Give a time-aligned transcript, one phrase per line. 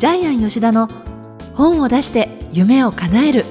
[0.00, 0.88] ジャイアン吉田の
[1.52, 3.44] 本を出して夢を叶える。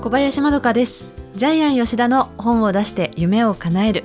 [0.00, 1.12] 小林まどかです。
[1.36, 4.04] ジャイアン吉田の本を出して夢を叶える。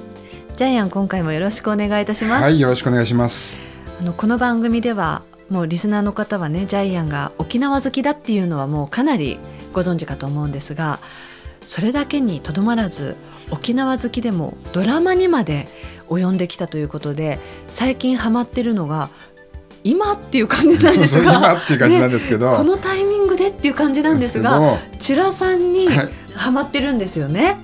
[0.58, 2.43] ジャイアン今回もよろしくお願いいたします。
[2.43, 3.62] はいよろしくお願いします。
[4.02, 9.39] あのこの番組ではもうリスナーの方はねジャイアンが沖縄好きだっていうのはもうかなり
[9.71, 11.00] ご存知かと思うんですが
[11.66, 13.17] それだけにとどまらず
[13.52, 15.67] 沖縄好きでもドラマにまで
[16.07, 19.09] 及んできたということで最近ハマってるのが
[19.84, 25.88] 今っていう感じなんですが 今っていう感じなんですけど、ね、 このタイミングでっていう感じなんですがチュラさんに
[26.35, 27.57] ハマってるんですよね。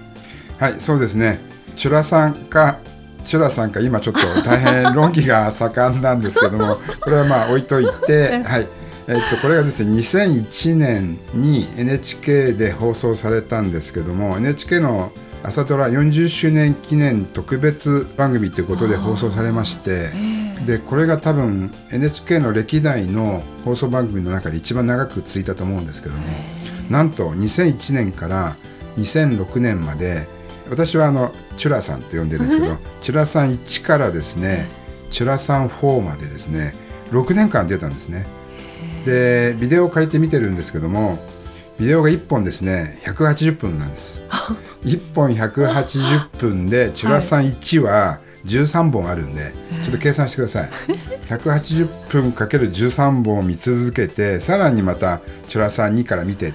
[0.59, 1.39] はい、はい、そうですね。
[1.75, 2.77] チュラさんか
[3.25, 8.67] チュラさんか今ちょっと大変論議が盛んなんですけども これはまあ置いといて、はい
[9.07, 15.11] えっと、これがですね2001年に NHK で放送されたんですけども NHK の
[15.43, 20.09] 朝ドラ40周年記念特別番組ということで放送されまして
[20.65, 26.21] でこれが多分 NHK の歴代の放送番組の中で一番長く続いたと思うんですけども
[26.89, 28.55] なんと2001年から
[28.97, 30.27] 2006年まで
[30.69, 34.69] 私はあのチュラさんと呼んでるんですけどチュラさん1からですね
[35.09, 36.75] チュラさん4までですね
[37.09, 38.25] 6年間出たんですね。
[39.05, 41.19] でビデオを借りて見てるんですけども
[41.79, 44.21] ビデオが1本ですね180分なんです。
[44.83, 50.69] 1本180分でチュラさん1は13本あるんで、ちょっと計算してください。
[51.29, 56.53] 180分かける13本を見続けてさらにまたチュラさん2から見て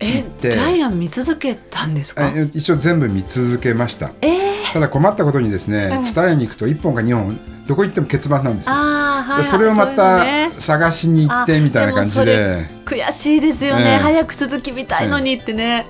[0.00, 2.30] えジャイアン見続けたんですか？
[2.52, 12.66] 一応全部見続けました、えー、ただ困ったことにですね伝えに行くと1本か2本どこ行っても欠番なんですよ、はい、それをまた探しに行ってみたいな感じで。
[12.84, 15.86] 悔しいですよね、えー、早く続き見たいのにってね、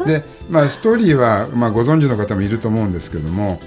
[0.00, 3.60] えー、でまあストーリーは、まあ、ご存知の方もいると思うんですけども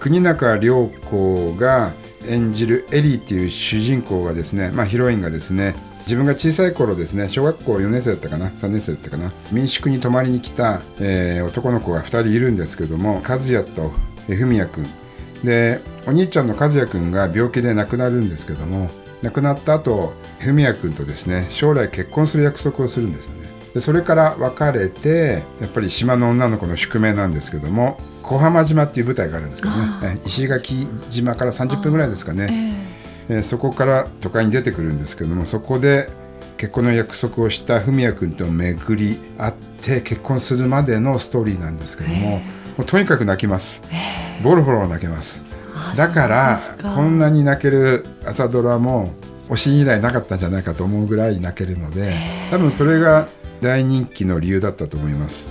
[0.00, 1.92] 国中涼子が
[2.26, 13.92] 演じるエリーっていう主人公がですね、まあ、ヒロインがですね自分が小さい頃ですね小学校4年生だったかな3年生だったかな民宿に泊まりに来た、えー、男の子が2人いるんですけども和也と
[14.28, 14.86] 文也君
[15.42, 18.90] でお兄ちゃんの和也君が病気で亡くなるんですけども
[19.24, 23.48] 亡くなった後文也君とですね将来結婚する約束をするんですよね。
[23.72, 30.20] でそれから別れてやっぱり島の女の子の宿命なんですけども小浜島っていう舞台があるんですけどね。
[30.26, 32.76] 石垣島から30分ぐらいですかね、
[33.28, 36.08] えー、そこから都会に出てくるんですけどもそこで
[36.56, 42.42] 結婚の約束をした文也君と巡り会って結婚するまでのストーリーなんですけどもも
[42.78, 43.82] うとにかく泣きます。
[44.42, 45.53] ボロボロ泣けます
[45.96, 49.12] だからこんなに泣ける朝ドラも
[49.48, 52.14] 推し以来なかったんじゃないかと思うぐらい泣けるので
[52.50, 53.28] 多分それが
[53.60, 55.50] 大人気の理由だったと思います。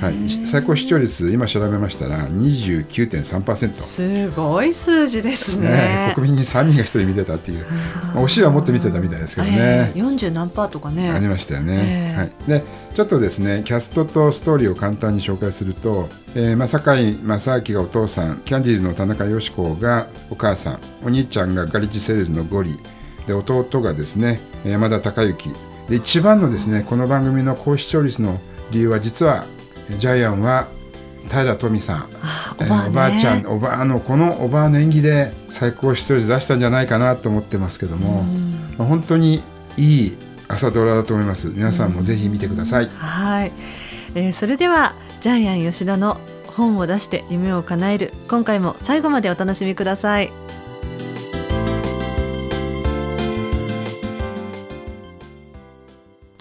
[0.00, 7.66] はい、最高視聴率今調べましたら29.3%すごい数字ですね、ね、国民に3人が1人見てたっていう、
[8.14, 11.10] まあ、推しはもっと見てたみたいですけどね、えー、40何パーとかね。
[11.10, 22.78] ありましたよね、えー、はい、でちょっとですねキャストとストーリーを簡単に紹介すると、えーまあ、堺正明がお父さんキャンディーズの田中佳子がお母さんお兄ちゃんがガリッジセールズのゴリ
[23.26, 25.50] で弟がですね山田孝之。
[25.90, 28.40] で一番のですねこの番組の高視聴率の
[28.70, 29.44] 理由は実は
[29.98, 30.68] ジャイアンは
[31.28, 32.08] 平富さん。
[32.60, 38.22] おば,、おばあちゃんおばあのこのおばあの演技で最高視聴率出したんじゃないかなと思ってますけども、
[38.76, 39.42] まあ、本当に
[39.76, 40.16] いい
[40.48, 41.48] 朝ドラだと思います。
[41.48, 43.52] 皆さんもぜひ見てください、はい、
[44.14, 46.18] えー、それではジャイアン吉田の
[46.48, 50.32] 本を出して夢を叶える今回も最後までお楽しみください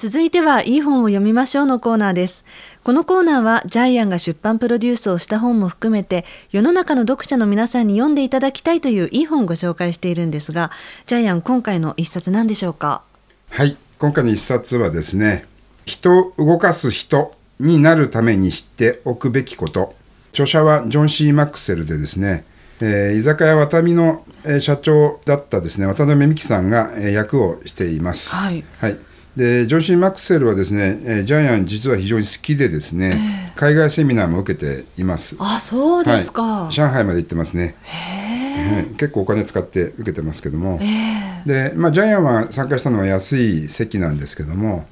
[0.02, 2.46] 続いてはいい本を読みましょうのコーナーです。
[2.86, 6.24] このコーナーはジャイアンが出版プロデュースをした本も含めて
[6.54, 10.72] 世の中の読者の皆さんに読んでいただきたいといういい本をご紹介しているんですが、
[11.06, 13.02] ジャイアン今回の一冊何でしょうか？
[13.50, 15.46] はい、今回の一冊はですね、
[15.86, 19.96] 人を動かす人になるために知っておくべきこと。
[20.32, 22.46] 著者はジョン・シー・マックセルでですね、
[22.80, 28.34] えー、居酒屋ワタミの、えー、社長だったですね渡辺美樹さんが、えー、役をしています。
[28.34, 28.98] はい、はい
[29.36, 35.38] でジョンシー・マクセルはですね、えー、ジャイアン実は非常に好きでですね、えー、海外セミナーも受けています。
[35.40, 37.76] あそうですか、はい、上海まで行ってますね。
[37.84, 38.30] へ、え。
[38.60, 44.88] ー、結構お金使って受けてますけども、えー、で、まあ、ジャイアンは参加したのは安い席なんですけども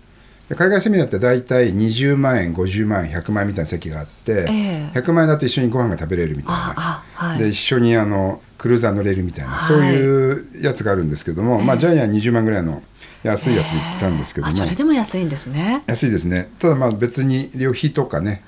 [0.49, 12.81] 海外セミナーって大体20万円50万円100万円みたいな席があって、えー、100万円だと一緒にご飯が食べれるみたいな、はい、で一緒にあのクルーザー乗れるみたいな、はい、そういうやつがあるんですけども、まあ、ジャイアン20万ぐらいの
[13.23, 15.83] 安いやつ行ったんですけども、それでも安いんですね。
[15.87, 16.49] 安いですね。
[16.59, 18.43] ただまあ別に旅費とかね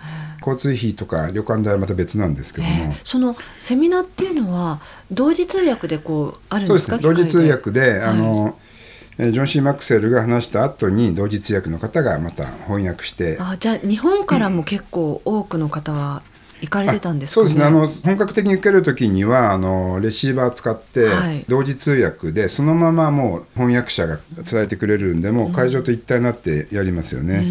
[0.46, 2.96] 交通費とか旅館代はまた別なんですけども、えー。
[3.04, 4.80] そのセミナーっていうのは
[5.12, 6.74] 同時通訳でこうあるんでか？
[6.74, 8.00] そうですすね同時通訳で、い。
[8.02, 8.58] あの
[9.18, 13.38] えージョン・シー・マクセルが話した後に同時通訳の方がまた翻訳して。
[13.42, 16.24] あじゃあ日本からも結構多くの方は
[16.62, 17.48] 行かれてたんですかね？
[17.50, 17.66] そうですね。
[17.66, 21.46] あの本格的に受ける時にはあのレシーバー使ってはい。
[21.48, 24.20] 同時通訳でそのままもう翻訳者が
[24.50, 27.46] 伝えてくれるんでもう会場と一体になってやりますよね。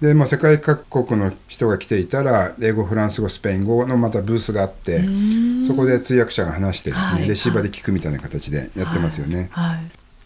[0.00, 5.00] でもう世界各国の人が来ていたら英語フランス語スペイン語のまたブースがあって
[5.66, 9.48] そこで通訳者が話してですね、はいレシーバーで聞くみたいな形でやってますよね。
[9.52, 9.78] はい。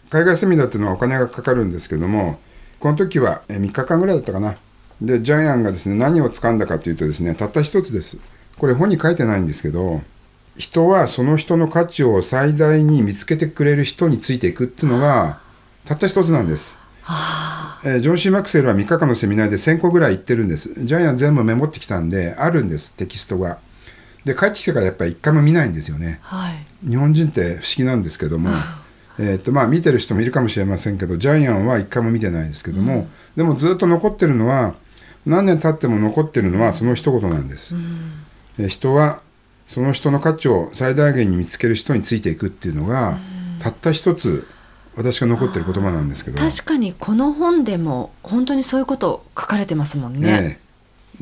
[0.09, 2.39] 海外セミナーっていうのはお金がかかるんですけども
[2.79, 4.55] この時はえー3日間ぐらいだったかな
[5.01, 8.19] でジャイアンがですね何を掴んだかというとですねたった一つです。
[8.57, 10.01] これ本に書いてないんですけど
[10.55, 15.39] 人はその人の価値を最大に見つけてくれる人についていくっていうのが
[15.85, 16.79] たった一つなんです、
[17.85, 20.83] えージョン・シー・マクセルは3日間のセミナーで1000個ぐらい行ってるんです。
[20.83, 23.59] ジャイアン全部メモってきたんであるんですテキストが。
[24.25, 26.19] で帰ってきてからやっぱり一回も見ないんですよね。
[26.23, 26.89] はい。
[26.89, 28.49] 日本人って不思議なんですけども、
[29.19, 34.75] えーとまあ、見てる人もいるかもしれませんけどジャイアンは一回も見てないですけども、でもずっと残ってるのは
[35.27, 37.75] 何年経っても残ってるのはその一言なんです、
[38.59, 39.21] えー人は
[39.67, 43.19] その人の価値を最大限に見つける人についていくっていうのが、
[43.59, 44.47] たった一つ
[44.95, 46.39] 私が残ってる言葉なんですけど。
[46.39, 50.59] 確かにこの本でも本当にそういうこと書かれてますもんね。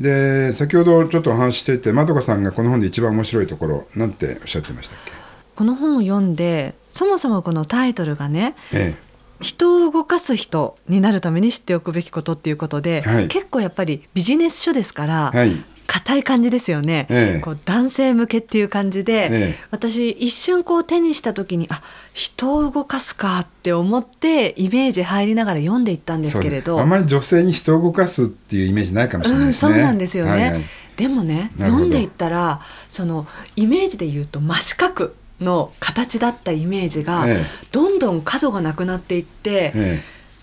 [0.00, 0.50] え。
[0.50, 5.12] で先ほどちょっとお話ししていてまどかさんがこの本で一番面白いところなんておっしゃってましたっけ？
[5.56, 8.94] この本を読んでそもそもこのタイトルがねえ
[9.40, 13.28] 人を動かす人になるために知っておくべきことっていうことで、はい。
[13.28, 15.52] 結構やっぱりビジネス書ですから、えはい。
[15.86, 17.40] 硬い感じですよね、ええ。
[17.40, 19.58] こう男性向けっていう感じで、ええ。
[19.70, 21.80] 私一瞬こう手にした時にあ
[22.12, 26.80] 人を動かすかって思ってイメージ入りながら読んでいったんですけれど。
[26.80, 29.72] あまり女性に人を動かすっていうイメージないかもしれないうん、ですね。
[29.74, 30.62] そうなんですよね、はいはい。
[30.96, 37.44] でもね読んでいったらそのイメージで言うと真四角の形だったイメージが、ええ。
[37.72, 40.02] どんどん角がなくなっていって、え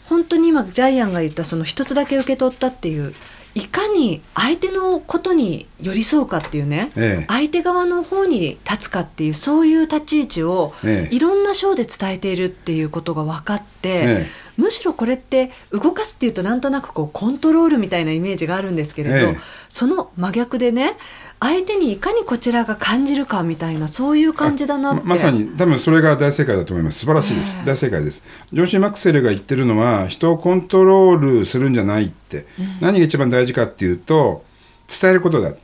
[0.10, 3.14] 本当に今ジャイアンが言ったその一つだけ受け取ったっていう
[3.56, 7.26] いかに相手のことに寄り添うかっていうね、ええ。
[7.28, 11.16] 相手側の方に立つかっていうそういう立ち位置をええ。
[11.16, 14.26] いろんな章で伝えているっていうことが分かって、え。
[14.58, 19.38] むしろこれって動かすっていうとなんとなくこうコントロールみたいなイメージがあるんですけれど、ええ。
[19.70, 20.98] その真逆でね
[21.44, 25.04] 相手にいかにこちらが感じるかみたいなそういう感じだなって。
[25.04, 27.00] ままさに多分それが大正解だと思います。
[27.00, 27.66] 素晴らしいです、ええ。
[27.66, 28.24] 大正解です。
[28.54, 32.46] ジョンシー・マクセルが言ってるのは人をコントロールするんじゃないって、
[32.80, 34.46] 何が一番大事かっていうと
[34.88, 35.60] 伝えることだって、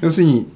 [0.00, 0.50] 要するに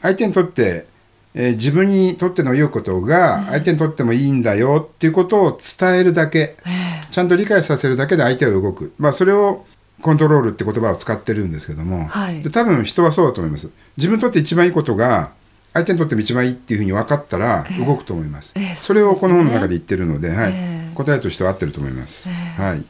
[0.00, 0.86] 相手にとって、
[1.34, 6.92] えー自分にとっての良いことが相手にとってもいいんだよっていうことを伝えるだけ、え。
[7.10, 9.66] ちゃんと理解させるだけで相手は動く、まあ、それを
[10.02, 12.42] コントロールって言葉を使ってるんですけども、はい。
[12.42, 13.70] で多分人はそうだと思います。
[13.96, 15.32] 自分にとって一番いいことが
[15.72, 17.84] 相手にとっても一番いいっていうふうに分かったらええ。
[17.84, 20.52] 動くと思います、ええそれをこの本の中で言ってるので、はい。
[20.52, 20.94] ええ。
[20.94, 22.62] 答えとしては合ってると思います、ええ。
[22.62, 22.84] はい、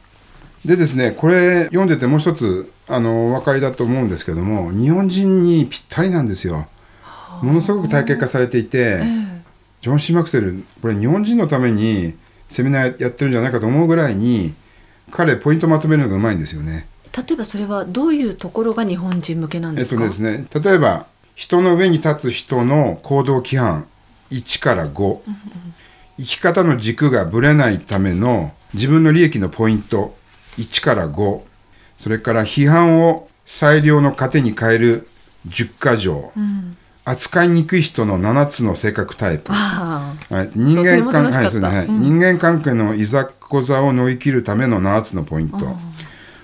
[0.65, 6.67] でですねこれ読んでてもう一つあのお分かりだと思うんですけども日本人にぴったりなんですよ。
[7.41, 9.33] ものすごく体系化されていて、え。
[9.81, 12.15] ジョン・シー・マクセルこれ日本人のために
[12.47, 14.53] セミナーやってるんじゃないかと思うぐらいに
[15.11, 16.87] 彼ポイントまとめるのがうまいんですよね。
[17.15, 21.05] 例えばそれはどういうところが日本人向けなんえっですか、とですね例えば
[21.35, 23.87] 人の上に立つ人の行動規範
[24.31, 25.19] 1から5
[26.17, 30.15] 生き方の軸がぶれないための自分の利益のポイント
[30.57, 31.41] 1から5
[31.97, 35.07] それから批判を最良の糧に変える
[35.47, 39.51] 10か条、うん、扱いにくい人の7つの性格タイプ。
[40.55, 41.49] 人間関楽しかった。
[41.49, 41.97] はいそうですね。
[41.99, 45.57] 人間関係のいざこざを乗り切るための7つのポイント、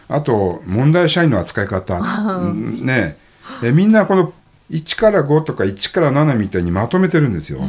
[0.09, 3.15] あと問題社員の扱い方、う んね。
[3.63, 4.33] えみんなこの
[4.71, 7.59] 1から5とか1から7みたいにまとめてるんですよ。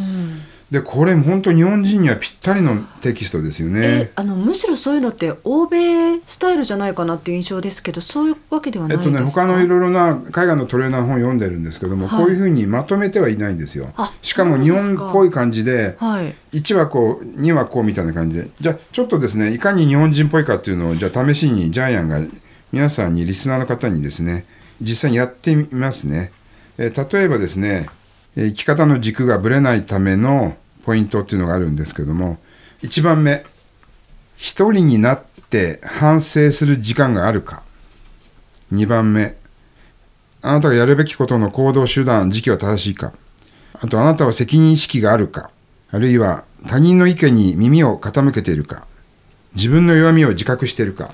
[0.70, 4.10] でこれ本当日本人にはぴったりのテキストですよえね。
[4.14, 12.24] あのむしろそういうのって欧米スタイルじゃないかなっていう印象ですけどそういうわけではないですか、えっとね、他のいろいろな海外のトレーナー本読んでるんですけども、はい。
[12.24, 13.88] こういうふうにまとめてはいないんですよ。
[13.96, 14.12] あ。
[14.22, 16.34] しかも日本っぽい感じではい。
[16.52, 18.48] 1はこう2はこうみたいな感じで。
[18.60, 22.20] じゃあちょっとですねいかに日本人っぽいかっていうのをじゃあ試しにジャイアンが
[22.70, 24.46] 皆さんにリスナーの方にですね
[24.80, 26.30] 実際にやってみますね、
[26.78, 27.88] えー例えばですね
[28.36, 32.38] えー生き方の軸がぶれないためのポイントっていうのがあるんですけども
[32.82, 33.44] 1番目
[34.36, 37.62] 一人になって反省する時間があるか。
[38.72, 39.36] 2番目
[40.42, 43.12] あなたがやるべきことの行動手段時期は正しいか。
[43.74, 45.50] あとあなたは責任意識があるか。
[45.90, 48.86] あるいは他人の意見に耳を傾けているか。
[49.54, 51.12] 自分の弱みを自覚しているか。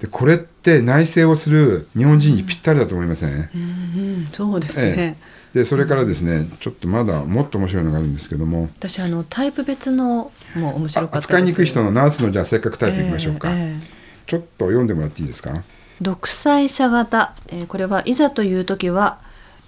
[0.00, 5.16] でこれって内省をする日本人にぴったりだと思いません、うんうん、そうですね、え
[5.54, 8.68] でそれからですねちょっとまだもっと面白いのがあるんですけども。
[8.78, 13.94] 私あのタイプ別のもう面白かった扱いにくい人のナースのじゃあせっかくタイプいきましょうか、えええ
[14.26, 15.62] ちょっと読んでもらっていいですか？
[16.00, 19.18] 独裁者型、えーこれはいざという時は、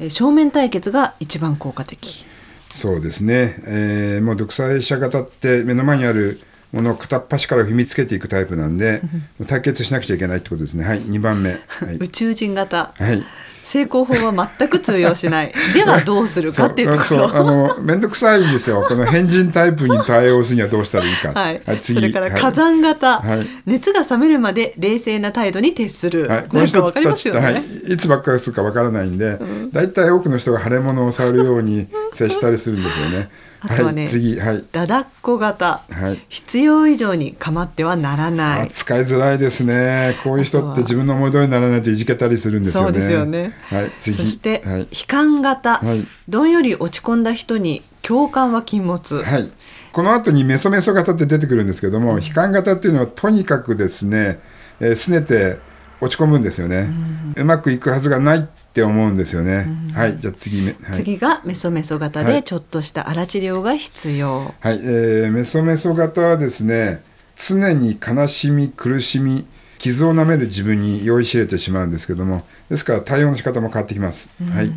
[0.01, 2.25] えー正面対決が一番効果的。
[2.71, 6.41] そうですね、えーもう独裁者型って目の前にある
[6.73, 9.03] ものを片っ端から踏みつけていくタイプなんで
[9.47, 10.85] 対決しなくちゃいけないってことですね。
[10.85, 11.51] はい2番目。
[11.51, 11.57] は
[11.93, 12.93] い、 宇宙人型。
[12.99, 13.23] はい、
[13.67, 15.53] 成功法は全く通用しない。
[15.75, 17.05] ではどうするかっていうところ。
[17.05, 18.87] そうそうあの面倒くさいんですよ。
[18.89, 21.95] この変人タイプに対応するにはどうしたらいいかはい、次。
[21.95, 22.41] それからはい。
[22.41, 23.47] 火山型、はい。
[23.67, 29.39] 熱が冷めるまで冷静な態度に徹する、はい、この人わかりますよたちって、はいね、、いつばっかりするかわからないんで、
[29.73, 33.29] 大体多くの人が腫れ物を触るように接したりするんですよね。
[33.61, 36.23] あとはねい、次、はい、だだっこ型、はい。
[36.29, 40.17] 必要以上に構ってはならなあい使いづらいですね。
[40.23, 42.87] こういう人って自分の思い通りにならないといじけたりするんですよね。
[42.89, 44.17] そうですよねはい、次。
[44.17, 44.81] そして、はい。
[44.81, 46.07] 悲観型、はい。
[46.29, 49.51] どんより落ち込んだ人に共感は禁物、はい。
[49.93, 54.41] この後にメソメソ型って出てくるんですけども、悲観型っていうのはとにかくですね、
[54.81, 55.59] えー拗ねて
[56.01, 56.93] 落ち込むんですよね、
[57.37, 59.67] うまくいくはずがないって思うんですよね。
[59.95, 62.33] はい、じゃあ次め、はい、次がメソメソ型はい。
[62.35, 67.03] でちょっとした荒治療が必要、はい、えーメソメソ型はですね
[67.35, 69.47] 常に悲しみ苦しみ
[69.79, 74.71] 傷を舐める自分に酔いしれてしまうんですけどもですから対応の仕方も変わってきます、はい。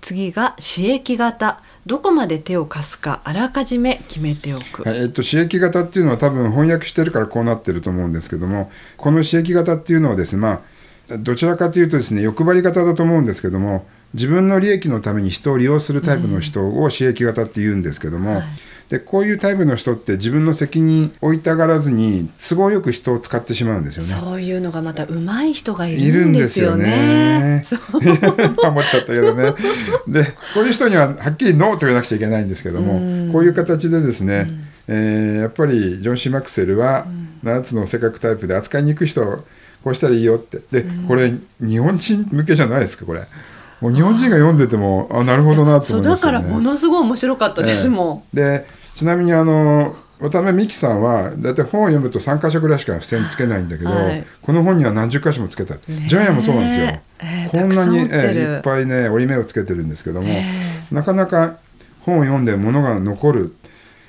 [0.00, 1.62] 次が刺激型。
[1.86, 4.98] どこまで手を貸すかあらかじめ決めておく、はい。
[4.98, 10.62] えっと刺激型っていうのは多分翻訳してるからこうなってると思うんですけどもこの刺激型っていうのはですねま
[11.10, 18.44] あどちらかというとですね欲張り型だと思うんですけども自分の利益のために人を利用するタイプの人を刺激型って言うんですけども、はい
[18.90, 24.26] でこういうタイプの人って自分の責任を置いたがらずに都合よく人を使ってしまうんですよね。
[24.26, 27.62] そういうのがまた上手い人がいいるるんですすよよねね。
[27.64, 27.78] そう
[28.66, 29.54] 思っちゃったけどね。
[30.08, 30.24] で
[30.54, 34.48] こういう人にははっきりノーと言わなくちゃいけないんですけども、うんこういう形でですね、
[34.88, 37.06] えーやっぱりジョン・シー・マクセルは
[37.44, 39.36] 7つの性格タイプで扱いにくい人を
[39.84, 43.20] こうしたらいいよってでこれ日本人向けじゃないですかこれ。
[43.80, 46.38] もう日本人が読んでてもあなるほどなと思いますよね。
[46.38, 54.26] らものすごい面白かったですもん、でちなみにあの渡辺美樹さんは大体本を読むと3箇所ぐらいしか付箋つけないんだけど、はい。
[54.42, 56.86] この本には何十箇所もつけた、ねジャイアンもそうなんですよ、
[57.20, 60.50] えーこんなに、えーいっぱいね折り目をつけてるんですけども、え
[60.92, 61.56] なかなか
[62.02, 63.56] 本を読んで物が残る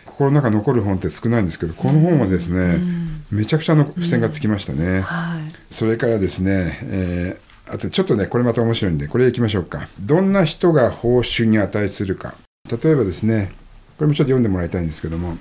[0.05, 2.83] 心の中に残る本って少ないんですけどこの本はですね、
[3.31, 5.41] めちゃくちゃの付箋がつきましたね、はい。
[5.69, 9.87] それからですね、えーあとちょっとねこれまた面白いんでこれいきましょうか。
[9.99, 12.35] どんな人が報酬に値するか。
[12.69, 13.51] 例えばですね
[13.97, 15.37] これもちょっと読んでもらいたいんですけども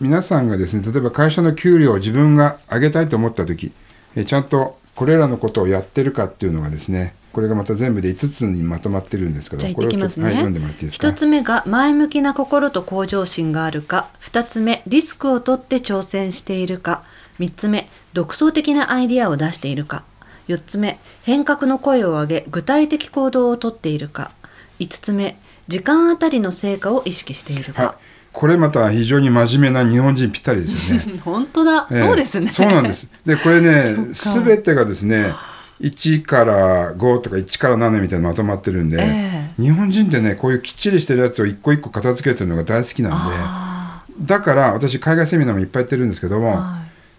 [0.00, 3.72] 皆さんがですね例えば会社の給料を自分が上げたいと思った時
[4.14, 11.08] えーちゃんとこれらのことをやってるかっていうのがですねこれがまた全部で5つにまとまってるんですけどじゃあ行きますね、はい、読んでもらっていいですか？
[11.08, 14.08] 一つ目が前向きな心と向上心があるか。
[14.18, 17.04] 二つ目リスクを取って挑戦しているか。
[17.38, 20.02] 三つ目独創的なアイディアを出しているか
[20.48, 24.32] 四つ目変革の声を上げ具体的行動をとっているか。
[24.78, 25.38] 五つ目
[25.68, 27.86] 時間あたりの成果を意識しているはい。
[27.86, 27.98] か、
[28.32, 31.20] これまた非常に真面目な日本人ぴったりですよね。
[31.24, 32.00] 本当だ、ええ。
[32.00, 32.50] そうですね。
[32.50, 33.08] そうなんです。
[33.26, 34.14] で、これね、そっか。
[34.14, 35.34] すべてがですね、
[35.82, 46.78] 1から5とか1から7みたいなのまとまってるんで、え日本人ってね、こういうきっちりしてるやつを一個一個片付けてるのが大好きなんあで、だから私、海外セミナーもいっぱいやってるんですけども、ーは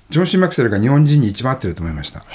[0.10, 2.26] ジョン・シー・マクセルが日本人に一番合ってると思いました。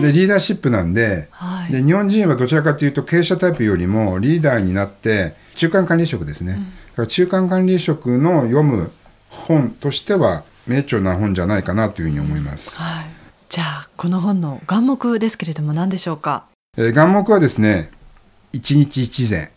[0.00, 1.72] で、リーダーシップなんで、はい。
[1.72, 6.58] で日本人はどちらかというと経営者タイプよりもリーダーになって中間管理職ですね、だ
[6.96, 8.90] から中間管理職の読む
[9.28, 12.78] 本としては名著な本じゃないかなというふうに思います。
[12.78, 13.06] い、はい、
[13.48, 16.44] じゃあこの本の眼目ですけれども何でしょうか？
[16.76, 17.90] えー眼目はですね
[18.52, 19.50] 一日一善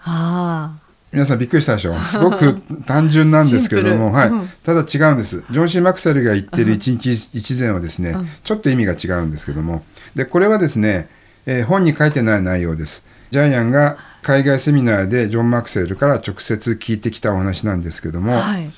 [0.00, 0.76] あ
[1.12, 1.94] 皆さんびっくりしたでしょ？
[2.04, 4.30] すごく単純なんですけれども、はい。
[4.62, 5.44] ただ違うんです。
[5.50, 8.28] ジョン・シー・マクセルが言ってる一日一善はですね、うん。
[8.44, 9.82] ちょっと意味が違うんですけども。
[10.14, 11.08] でこれはですね、
[11.46, 13.04] えー本に書いてない内容です。
[13.32, 18.70] ジャイアンが海外セミナーでジョン・マクセルから直接聞いてきたお話なんですけどあも、はい。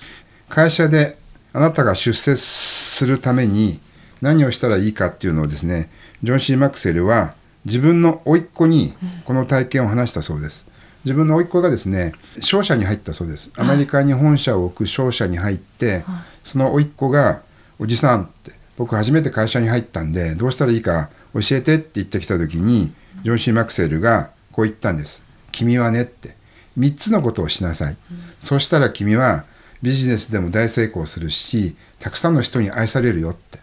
[0.49, 1.19] 会社で
[1.53, 3.79] あなたが出世するために
[4.23, 5.91] 何をしたらいいかっていうのをですね
[6.23, 7.35] ジョン・シー・マクセルは
[7.67, 10.67] 自分の甥っ子にこの体験を話したそうです。
[11.05, 13.53] 自分の甥っ子がですね商社に入ったそうです。
[13.57, 16.05] アメリカに本社を置く商社に入って、
[16.45, 17.43] その甥っ子が
[17.79, 22.93] 「おじさん」って「僕初めて会社に入ったんでどうしたらいいか教えて」って言ってきた時に
[23.25, 25.25] ジョン・シー・マクセルがこう言ったんです。
[25.51, 26.37] 君はねって。
[26.79, 27.97] 3つのことをしなさい。
[28.41, 29.45] そうしたら君は
[29.83, 33.59] ビジネスでも大成功するしたくさんの人に愛されるよって。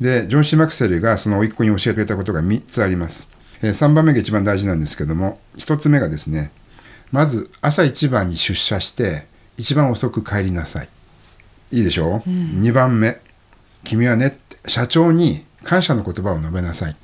[0.00, 3.30] でジョン・シー・マクセルがその甥っ子に教えてくれたことが3つあります、
[3.62, 6.50] えー3番目が一番大事なんですけども1つ目がですね
[7.12, 9.26] まず朝一番に出社して
[9.56, 10.88] 一番遅く帰りなさい。
[11.70, 12.22] いいでしょ？
[12.26, 13.20] う、2番目。
[13.84, 16.96] 君はね社長に感謝の言葉を述べなさい、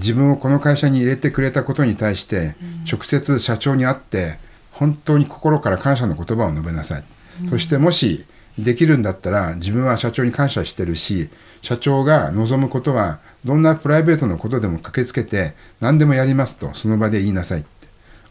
[0.00, 2.56] 自分をこの会社に入れてくれたことに対して
[2.90, 4.38] 直接社長に会って
[4.72, 7.04] 本当に心から感謝の言葉を述べなさい、
[7.48, 8.26] そしてもし
[8.58, 11.28] できるんだったら自分は社長に感謝してるし
[11.62, 17.64] 社長が望むことはどんなプライベートのことでも駆けつけて何でもやりますとその場で言いなさい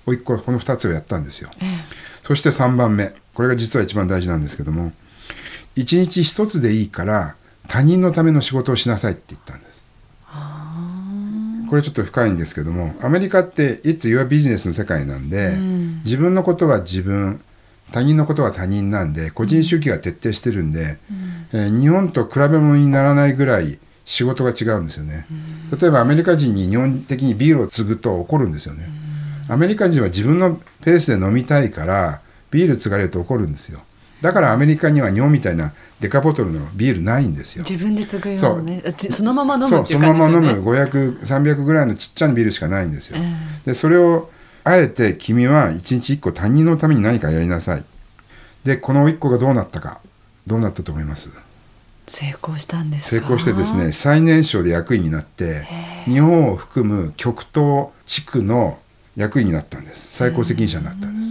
[0.07, 1.49] っておいっ子この2つをやったんですよ、
[2.23, 3.13] そして3番目。
[3.33, 4.91] これが実は一番大事なんですけども
[5.75, 7.35] 一日一つでいいから
[7.67, 9.85] 他人のための仕事をしなさいって言ったんです。
[11.69, 15.53] これちょっと深いんですけどもアメリカって It's your business の世界なんで、
[16.05, 17.41] 自分のことは自分
[17.91, 20.97] 他人のことは他人なんで個人主義が徹底してるんで、
[21.53, 25.27] えー日本と比べ物にならないぐらい仕事が違うんですよね、
[25.77, 28.89] 例えばアメリカ人に日本的にビールを継ぐと怒るんですよね、
[29.47, 33.81] アメリカ人は自分のペースで飲みたいからビール継がれると怒るんですよ。
[34.21, 37.63] だからアメリカには日本みたいなデカボトルのビールないんですよ。
[37.69, 40.59] 自分で作るようなねそそのまま飲むそうっていうそのまま感じですよね。
[40.59, 40.71] 飲む。
[40.71, 43.35] 500300ぐらいのちっちゃなビールしかないんですよ、え
[43.65, 44.29] でそれを
[44.63, 47.83] あえて君は一日一個他人のために何かやりなさい。
[48.63, 50.01] でこの一個がどうなったか。
[50.47, 51.29] どうなったと思います？
[52.07, 53.21] 成功したんですか？
[53.21, 55.67] 成功してですね最年少で役員になって
[56.05, 58.79] 日本を含む極東地区の
[59.17, 60.15] 役員になったんです。
[60.15, 61.25] 最高責任者になったんで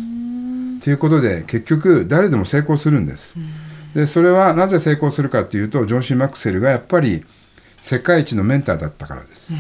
[0.81, 0.85] す。
[0.85, 3.37] ということで結局誰でも成功するんです。
[3.95, 7.25] でそれはなぜ成功するかっていうとジョン・シー・マクセルがやっぱり
[7.81, 9.55] 世界一のメンターだったからです。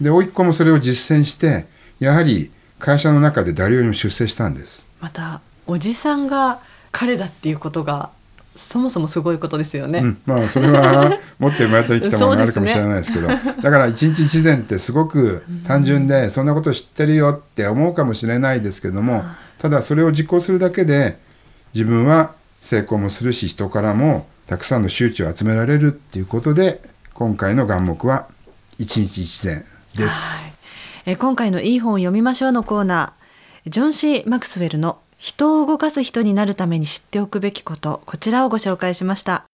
[0.00, 1.66] で甥っ子もそれを実践して
[2.00, 4.88] やはり会社の中で誰よりも出世したんです。
[5.00, 6.60] またおじさんが
[6.90, 8.10] 彼だっていうことが
[8.60, 13.28] そもそもすごいことですよね、うん、まあそれは持って生まれてきたものがあるかもしれないですけど。
[13.28, 19.24] だから一日一善ってすごく単純でそんなこと知ってるよって思うかもしれないですけども
[19.58, 21.18] ただそれを実行するだけで
[21.74, 26.82] 自分は成功もするし人からもたくさんの周知を集められるっていうことで
[27.14, 28.28] 今回の眼目は
[28.78, 30.42] 一日一善です。
[30.42, 30.52] はい。
[31.06, 33.70] えー今回のいい本を読みましょうのコーナー。
[33.70, 39.44] ジョン・シー・マクスウェルの人を動かす人になるために知っておくべきことこちらをご紹介しました。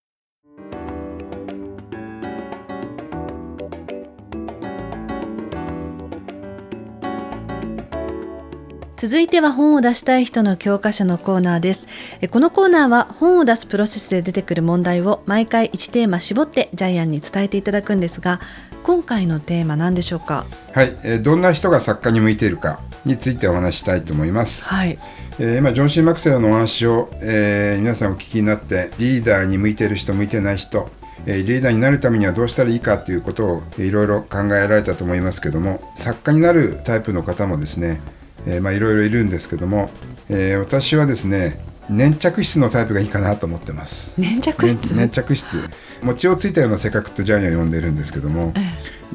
[8.96, 11.88] 続いては本を出したい人の教科書のコーナーです。
[12.20, 18.40] えこのコーナーは本を出すプロセスで出てくる問題を毎回1テーマ絞ってジャイアンに伝えていただくんですが
[18.85, 20.46] 今回のテーマ何でしょうか？
[20.72, 22.81] はい、えーどんな人が作家に向いているか。
[23.07, 24.69] についてお話ししたいと思います。
[24.69, 24.99] はい。
[25.38, 30.90] えー今ジョン・シー・マクセルのお話を、えー皆さんお聞きになってリーダーに向いている人向いてない人、
[31.27, 38.01] えーリーダーになるためにはどうしたらいいかということをえーいろいろ考えられたと思いますけども作家になるタイプの方もですね、
[38.47, 39.90] いろいろいるんですけども、
[40.29, 44.21] えー私はですね粘着質のタイプがいいかなと思ってます。
[44.21, 44.90] 粘着質？
[44.90, 45.62] ね粘着質。
[46.03, 48.53] 餅をついたような性格とジャイアンは呼んでるんですけども、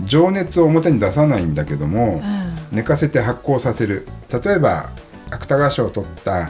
[0.06, 2.22] 情熱を表に出さないんだけども、
[2.72, 4.08] 寝かせて発酵させる。
[4.44, 4.90] 例えば
[5.30, 6.50] 芥川賞を取った、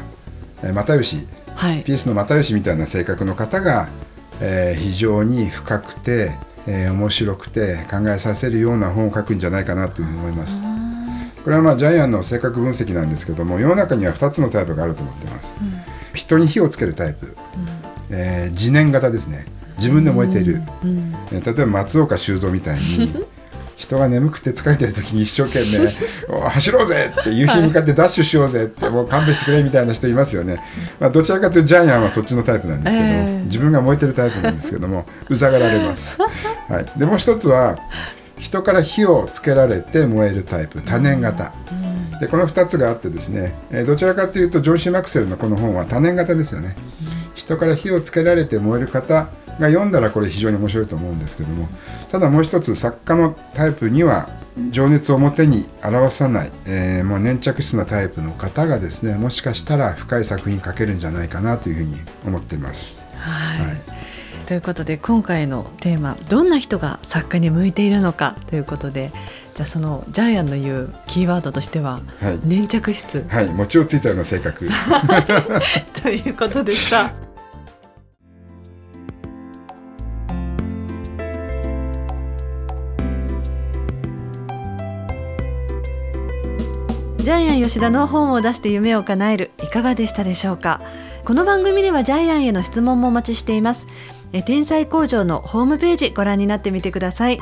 [0.64, 1.26] えー又吉。
[1.56, 1.84] はい。
[1.84, 3.90] ピースの又吉みたいな性格の方が、
[4.40, 6.32] えー非常に深くて、
[6.68, 10.64] えー面白くて考えさせるような本を書くんじゃないかなというふうに思います。
[11.44, 15.60] これはまあジャイアンの性格分析なんですけども世の中には2つのタイプがあると思ってます。
[16.14, 17.36] 人に火をつけるタイプ、
[18.12, 19.46] えー自燃型ですね。
[19.78, 21.16] 自分で燃えている、うん。
[21.32, 23.12] えー例えば松岡修造みたいに
[23.78, 25.92] 人が眠くて疲れてる時に一生懸命
[26.30, 30.58] お走ろうぜって夕日に向かってダッシュしようぜってもう勘弁してくれみたいな人いますよね、
[31.00, 33.16] まあ、どちらかというとジャイアンはそっちのタイプなんですけども、え。
[33.16, 36.18] ー自分が燃えてるタイプなんですけどもうざがられます、
[36.70, 37.78] はい、でもう一つは
[38.40, 41.54] 人から火をつけられて燃えるタイプ多年型、
[42.20, 46.76] でこの2つがあってですね、えーどちらかというとジョン・シー・マクセルのこの本は多年型ですよね。
[47.36, 49.28] 人から火をつけられて燃える方
[49.60, 51.68] が読んだらこれ非常に面白いと思うんですけども
[52.12, 54.30] ただもう一つ作家のタイプには
[54.70, 63.06] 情熱を表に表さない、えーもう粘着質なタイプの方がですねもしかしたら深い作品書けるんじゃないかなというふうに思っています。
[63.16, 63.60] はい。
[63.60, 63.78] はい。
[64.46, 69.12] ということで今回のテーマどんな人が作家に向いているのかということで
[69.54, 72.40] じゃあそのジャイアンの言うキーワードとしては、はい。
[72.44, 73.26] 粘着質。
[73.30, 74.70] はい、餅をついたような性格。
[76.02, 77.21] ということでした。
[87.22, 90.82] ジャイアン吉田の本を出して夢を叶えるいかがでしたでしょうか？
[91.24, 93.86] この番組ではジャイアンへの質問もお待ちしています。
[94.34, 97.40] え天才工場のホームページご覧になってみてください。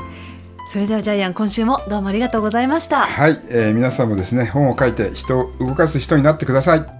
[0.66, 3.00] それではジャイアン今週もどうもありがとうございました。
[3.00, 6.99] はい、えー皆さんもですね本を書いて人を動かす人になってください。